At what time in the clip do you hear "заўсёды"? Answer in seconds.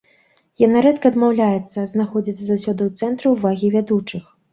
2.47-2.81